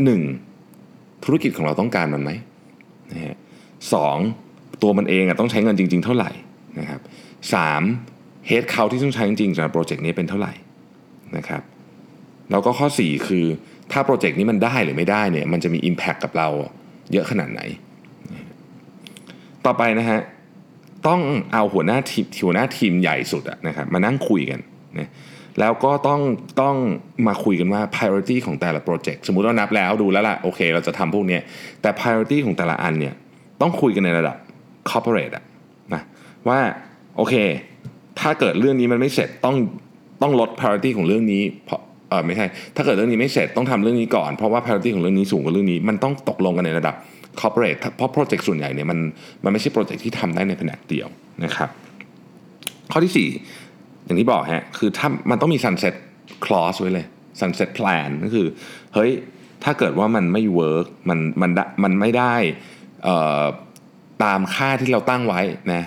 [0.56, 1.24] 1.
[1.24, 2.30] ธุรกิจของเราต้องการมันไหม
[3.12, 3.34] นะฮะ
[3.92, 3.94] ส
[4.82, 6.30] ตัวมันเองต้องใช้เงินจริง ๆ เท่าไหร่
[6.78, 7.00] นะครับ
[7.54, 7.82] สาม
[8.46, 10.52] เฮดเคาที่ต้องใช้จริงๆสำหรับโปรเจกต์นี้เป็นเท่าไหร่
[11.36, 11.62] นะครับ
[12.50, 13.44] แล้วก็ข้อ 4 คือ
[13.92, 16.48] ถ้าโปรเจกต์นี้มันได้หรือไม่ได้เนี่ยมันจะมี Impact กับเรา
[17.12, 17.60] เยอะขนาดไหน
[19.66, 20.20] ต่อไปนะฮะ
[21.08, 21.20] ต้อง
[21.52, 24.60] เอาหัวหน้าทีมหัวหน้าทีมใหญ่สุดนะครับมานั่งคุยกัน
[24.98, 25.08] นะ
[25.60, 26.20] แล้วก็ต้อง
[26.60, 26.76] ต้อง
[27.26, 31.38] มาคุยกันว่า priority ของแต่ละโปรเจกต์สมมุติเรานับแล้วดูแล้วล่ะโอเค เราจะทำพวกนี้
[31.82, 33.14] แต่ priority ของแต่ละอันเนี่ย
[33.60, 34.36] ต้องคุยกันในระดับ
[34.90, 35.44] corporate อะ
[35.94, 36.02] นะ
[36.48, 36.58] ว่า
[37.16, 37.34] โอเค
[38.20, 39.56] ถ้าเกิดเรื่องนี้มันไม่เสร็จต้อง
[40.22, 41.80] ต้องลด priority ของเรื่องนี้เพราะ
[42.14, 42.46] ออไม่ใช่
[42.76, 46.94] ถ้าเกิดเรื่องนี้ไม่เสร็จต้องทำเรื่องนี้ก่อน เพราะว่า priority ของเรื่องนี้สูงกว่าเรื่องนี้ มันต้องตกลงกันในระดับ
[47.40, 48.98] corporate เพราะโปรเจกต์ส่วนใหญ่เนี่ยมัน
[49.44, 51.08] มันไม่ใช่โปรเจกต์ที่ทำได้ในแผนกเดียว
[51.44, 51.68] นะครับ
[52.92, 53.28] ข้อที่
[53.60, 55.94] 4 อย่างที่บอกฮะคือถ้ามันต้องมี sunset
[56.44, 57.06] clause ไว้เลย
[57.40, 58.46] sunset plan ก็คือ
[58.94, 59.10] เฮ้ย
[59.64, 61.50] ถ้าเกิดว่ามันไม่ work มันมัน
[61.84, 62.34] มันไม่ได้
[64.24, 65.40] ตามค่าที่เราตั้งไว้
[65.72, 65.82] นะ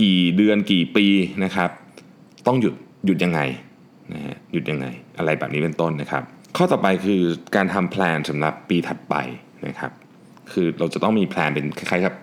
[0.00, 1.06] กี่เดือนกี่ปี
[1.44, 1.70] นะครับ
[2.46, 2.74] ต้องหยุด
[3.06, 3.40] หยุดยังไง
[4.12, 4.86] นะฮะหยุดยังไง
[5.18, 6.22] อะไรแบบนี้เป็นต้นนะครับ
[6.56, 7.22] ข้อต่อไปคือ
[7.56, 9.14] การทำแผนสำหรับปีถัดไป
[9.66, 9.92] นะครับ
[10.52, 12.14] คือเราจะต้องมีแผนเป็นคล้ายๆกับ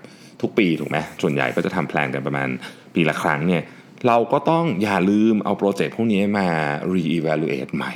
[0.41, 2.49] ทุกปีถูกไหมส่วนใหญ่ก็จะทำแผนกันประมาณ
[2.95, 3.63] ปีละครั้งเนี่ย
[4.07, 6.47] เราก็ต้องอย่าลืมเอาโปรเจกต์พวกนี้มา
[6.93, 7.93] re-evaluate ใหม่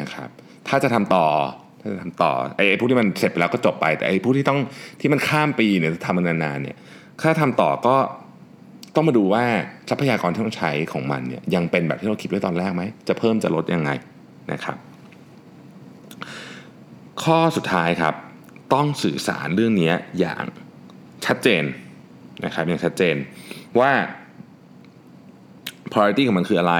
[0.00, 0.28] นะครับ
[0.68, 1.26] ถ้าจะทำต่อ
[1.80, 4.58] ถ้าจะทำต่อไอ้พวกที่มันเสร็จไปแล้วก็จบไป แต่ไอ้พวกที่ต้อง
[5.00, 6.76] ที่มันข้ามปีเนี่ยทำมานานๆเนี่ย
[7.22, 7.96] ถ้าทำต่อก็
[8.96, 9.44] ต้องมาดูว่า
[9.88, 13.90] ทรัพยากรที่ต้องใช้ของมันเนี่ยยังเป็นแบบที่เราคิดไว้ตอนแรกไหม จะเพิ่มจะลดยังไง
[14.52, 14.76] นะครับ
[17.22, 18.14] ข้อสุดท้ายครับ
[18.74, 20.44] ต้องสื่อสารเรื่องนี้อย่าง
[21.26, 21.64] ชัดเจน
[22.44, 23.16] นะครับอย่างชัดเจน
[23.80, 23.90] ว่า
[25.92, 26.74] priority ของมันคืออะไร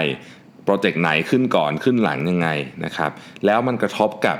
[0.65, 2.49] โปรเจกต์ไหนขึ้นก่อนขึ้นหลังยังไง
[2.85, 3.11] นะครับ
[3.47, 4.39] แล้วมันกระทบกับ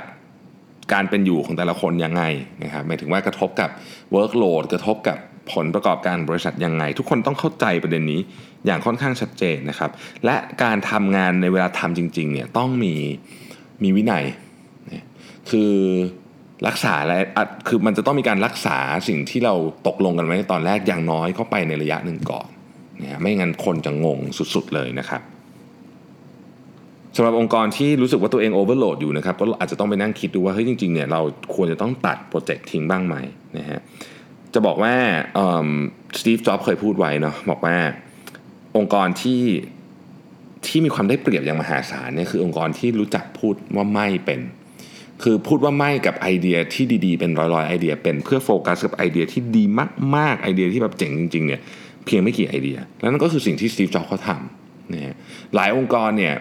[0.93, 2.23] การเป็นอยู่ของแต่ละคนยังไง
[2.63, 3.69] นะครับหมายถึงว่ากระทบกับ
[4.15, 5.17] workload กระทบกับ
[5.53, 8.19] ผลประกอบการบริษัทยังไง ทุกคนต้องเข้าใจประเด็นนี้
[8.65, 9.91] อย่างค่อนข้างชัดเจนนะครับ
[10.25, 12.93] และการทำงานในเวลาทำจริงๆเนี่ยต้องมี
[13.83, 14.25] มีวินัย
[15.49, 15.73] คือ
[16.67, 17.17] รักษาและ
[17.67, 19.53] คือมันจะต้องมีการรักษาสิ่งที่เรา
[19.87, 22.47] ตกลงกันไว้ในตอนแรกอย่างน้อยเข้าไปในระยะหนึ่งก่อน
[23.01, 24.19] นะไม่งั้นคนจะงง
[24.55, 25.21] สุดๆเลยนะครับ
[27.15, 31.21] สำหรับองค์กรที่รู้สึกว่าตัวเอง overload อยู่นะครับก็อาจจะต้องไปนั่งคิดดูว่าเฮ้ยจริงๆเนี่ยเรา
[31.55, 33.15] ควรจะต้องตัดโปรเจกต์ทิ้งบ้างไหม
[33.57, 33.79] นะฮะ
[34.57, 34.95] จะบอกว่า
[36.19, 37.77] Steve Jobs เคยพูดไว้เนาะบอกว่า
[38.77, 39.41] องค์กรที่
[40.67, 44.39] ที่มีความได้เปรียบอย่างมหาศาลเนี่ยคือองค์กรที่รู้จักพูดว่าไม่เป็น
[45.23, 49.63] คือพูดว่าไม่กับไอเดียที่ดีๆเป็นร้อยๆไอเดียเป็นเพื่อโฟกัสกับไอเดียที่ดี
[50.15, 51.61] มากๆไอเดียที่แบบเจ๋งจริงๆเนี่ย
[52.05, 55.15] เพียงไม่กี่ไอเดีย แล้วนั่นก็คือสิ่งที่สตีฟจ็อบเขาทำนะ
[55.55, 56.33] หลายองค์กรเนี่ย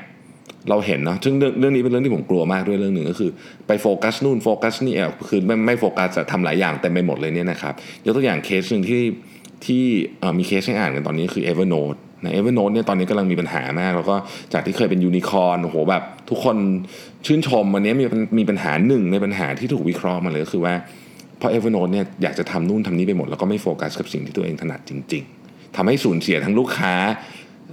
[0.71, 3.31] เราเห็นนะซึ่งเรื่องเรื่องนี้เป็นเรื่องที่ผมกลัวมากด้วยเรื่องหนึ่งก็คือ
[3.67, 7.75] ไปโฟกัสนู่นโฟกัสนี่เออคือไม่ไม่โฟกัสจะทำหลายอย่างเต็มไปหมดเลยเนี่ยนะครับ
[8.07, 9.03] ยกตัวอย่างเคสหนึ่งที่
[9.67, 9.85] ที่
[10.39, 14.17] มีเคสให้อ่านกันตอนนี้คือ Evernote ใน Evernote เนี่ยตอนนี้กำลังมีปัญหามาก แล้วก็
[14.53, 16.57] จากที่เคยเป็นยูนิคอร์นโหแบบทุกคน
[17.27, 18.05] ชื่นชมวันนี้มี
[18.39, 20.75] มีปัญหาหนึ่งในปัญหาที่ถูกวิเคราะห์มาเลยก็คือว่า
[21.39, 26.95] เพราะ Evernote เนี่ยอยากจะทำนู่นทำนี่ไปหมด แล้วก็ไม่โฟกัสกับสิ่งที่ตัวเองถนัดจริง ๆทำให้สูญเสียทั้งลูกค้า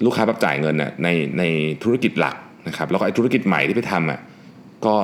[0.06, 1.08] ลูกค้าแบบจ่ายเงินน่ะใน
[1.40, 1.44] ใน
[1.84, 2.36] ธุรกิจหลัก
[2.68, 4.20] นะครับแล้วก็ไอ้ธุรกิจใหม่ที่ไปทำอะ
[4.86, 4.96] ก็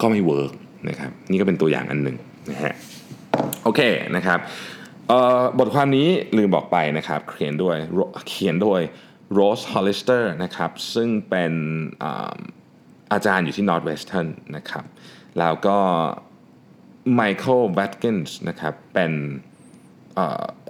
[0.00, 0.52] ก็ไม่ work
[0.88, 2.16] นะครับนี่ก็เป็นตัวอย่างอันหนึ่ง
[2.50, 2.74] นะฮะ
[3.64, 3.80] โอเค
[4.16, 4.38] นะครับ
[5.58, 7.76] บทความนี้ลืมบอกไปนะครับเขียนด้วย
[8.28, 8.80] เขียนโดย
[9.38, 11.52] Rose Hollister นะครับซึ่งเป็น
[13.12, 14.84] อาจารย์อยู่ที่ Northwestern นะครับ
[15.38, 15.78] แล้วก็
[17.20, 19.12] Michael Watkins นะครับเป็น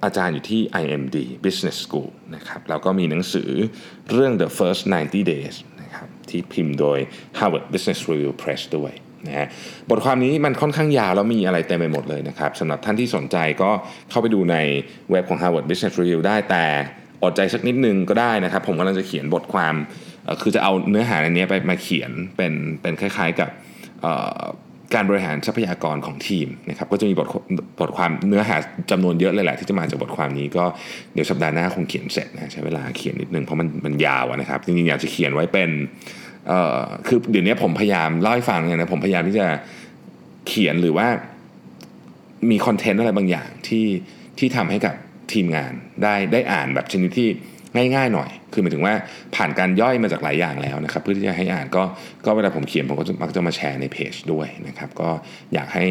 [0.05, 3.51] อาจารย์อยู่ที่ IMD Business School นะครับแล้วก็มีหนังสือ
[4.13, 5.57] เรื่อง The First 90 Days
[6.31, 6.99] ที่พิมพ์โดย
[7.39, 8.93] Harvard Business Review Press ด้วย
[9.27, 9.47] นะฮะ
[9.91, 13.71] บทความนี้มันค่อนข้างยาวแล้วมีอะไรเต็มไปหมดเลยนะครับสำหรับท่านที่สนใจก็
[14.11, 14.57] เข้าไปดูใน
[15.11, 16.65] เว็บของ Harvard Business Review ได้แต่
[17.23, 19.75] อดใจสักนิดนึงก็ได้นะครับ ผมกำลังจะเขียนบทความ
[20.43, 23.51] คือจะเอาเนื้อหาในนี้ไปมาเขียนเป็นเป็นคล้ายๆกับ
[24.95, 27.29] การบริหารทรัพยากรของทีมนะครับก็จะมีบท
[27.81, 28.57] บทความเนื้อหา
[28.91, 30.65] จำนวนเยอะเลยแหละที่จะมาจากบทความนี้ก็
[31.13, 35.71] เดี๋ยวสัปดาห์หน้าคงเขียนเสร็จนะใช้เวลาเขียนนิดนึงเพราะมันมันยาวนะครับจริงๆอยากจะเขียนไว้เป็น
[36.49, 39.47] เอ่อคือเดี๋ยวนี้ผมพยายามเล่าให้ฟังเนี่ยนะผมพยายามที่จะ
[40.49, 41.07] เขียนหรือว่า
[42.51, 43.87] มีคอนเทนต์อะไรบางอย่างที่
[44.39, 44.95] ที่ทำให้กับ
[45.33, 45.73] ทีมงาน
[46.03, 47.29] ได้ได้อ่านแบบชนิดที่
[47.77, 48.95] ง่ายๆหน่อย คือหมายถึงว่า
[49.35, 51.83] ผ่านการย่อยมาจากหลายอย่างแล้วนะครับ เพื่อที่จะให้อ่านก็
[52.27, 55.11] ก็เวลาผมเขียนผมก็มักจะมาแชร์ในเพจด้วยนะครับ ก็
[55.55, 55.87] อยากให้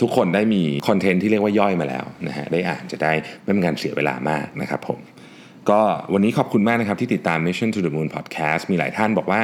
[0.00, 4.98] ทุกคนได้มีคอนเทนต์ที่เรียกว่าย่อยมาแล้วนะฮะได้อ่านจะได้ไม่เป็นการเสียเวลามากนะครับผม
[5.70, 5.80] ก็
[6.12, 9.40] วันนี้ขอบคุณมากนะครับที่ติดตาม Mission to the Moon Podcast มีหลายท่านบอกว่า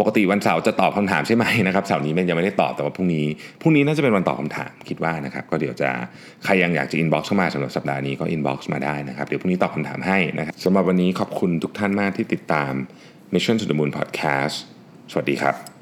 [0.00, 3.26] ปกติวันเสาร์จะตอบคำถามใช่ไหมนะครับเสาร์นี้ยังไม่ได้ตอบแต่ว่าพรุ่งนี้
[3.60, 5.90] พรุ่งนี้น่าจะเป็นวันตอบคำถามคิดว่านะครับก็เดี๋ยวจะ
[6.44, 12.72] ใครยังอยากจะ inbox เข้ามาสำหรับสัปดาห์นี้ก็ inbox มาได้นะครับเดี๋ยวพรุ่งนี้ตอบคำถามให้นะครับสำหรับวันนี้ขอบคุณทุกท่านมากที่ติดตาม
[13.34, 14.56] Mission to the Moon Podcast
[15.10, 15.75] สวัสดีครับ